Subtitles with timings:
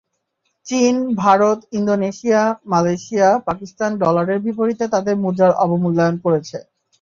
[0.67, 2.41] চীন, Bharat, Indonesia,
[2.65, 6.57] Malaysia, Pakistan ডলারের বিপরীতে তাদের মুদ্রার অবমূল্যায়ন করেছে।